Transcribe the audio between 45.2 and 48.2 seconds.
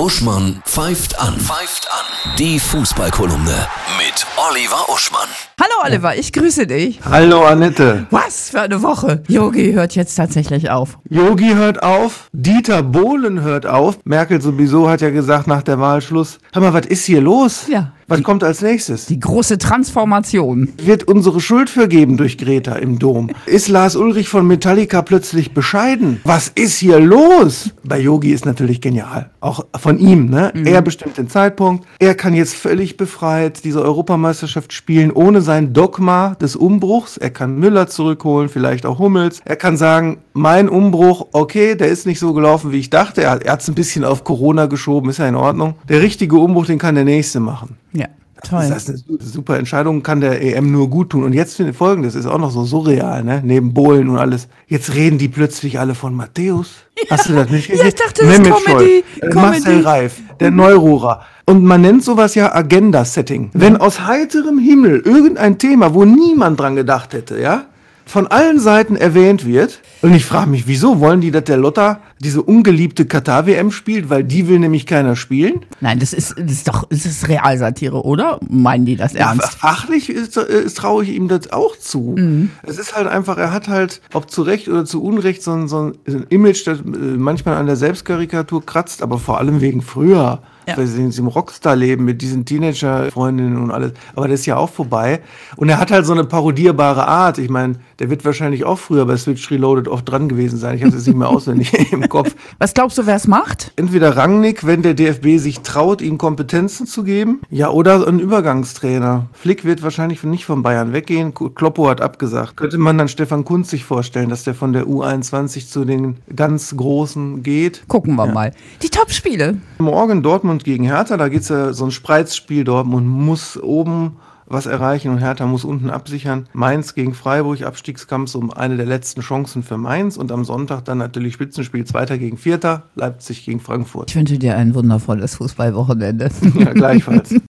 in Ordnung. Der richtige Umbruch, den kann der nächste machen. Ja,